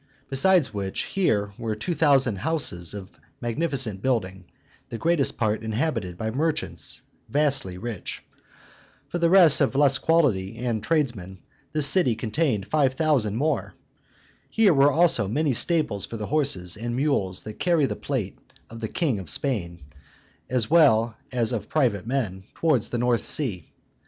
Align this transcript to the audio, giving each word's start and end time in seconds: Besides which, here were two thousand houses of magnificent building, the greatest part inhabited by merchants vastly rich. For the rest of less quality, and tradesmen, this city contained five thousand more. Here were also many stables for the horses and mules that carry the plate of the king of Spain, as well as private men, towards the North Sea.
Besides 0.31 0.73
which, 0.73 1.03
here 1.03 1.51
were 1.59 1.75
two 1.75 1.93
thousand 1.93 2.37
houses 2.37 2.95
of 2.95 3.11
magnificent 3.39 4.01
building, 4.01 4.45
the 4.89 4.97
greatest 4.97 5.37
part 5.37 5.61
inhabited 5.61 6.17
by 6.17 6.31
merchants 6.31 7.03
vastly 7.29 7.77
rich. 7.77 8.23
For 9.09 9.19
the 9.19 9.29
rest 9.29 9.61
of 9.61 9.75
less 9.75 9.99
quality, 9.99 10.57
and 10.57 10.81
tradesmen, 10.81 11.43
this 11.71 11.85
city 11.85 12.15
contained 12.15 12.65
five 12.65 12.95
thousand 12.95 13.35
more. 13.35 13.75
Here 14.49 14.73
were 14.73 14.91
also 14.91 15.27
many 15.27 15.53
stables 15.53 16.07
for 16.07 16.17
the 16.17 16.25
horses 16.25 16.75
and 16.77 16.95
mules 16.95 17.43
that 17.43 17.59
carry 17.59 17.85
the 17.85 17.95
plate 17.95 18.39
of 18.71 18.79
the 18.79 18.87
king 18.87 19.19
of 19.19 19.29
Spain, 19.29 19.83
as 20.49 20.67
well 20.67 21.15
as 21.31 21.53
private 21.69 22.07
men, 22.07 22.45
towards 22.55 22.87
the 22.87 22.97
North 22.97 23.23
Sea. 23.23 23.71